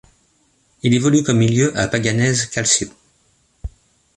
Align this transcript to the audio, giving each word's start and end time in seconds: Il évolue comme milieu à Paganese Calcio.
Il 0.81 0.95
évolue 0.95 1.21
comme 1.21 1.37
milieu 1.37 1.77
à 1.77 1.87
Paganese 1.87 2.47
Calcio. 2.47 2.87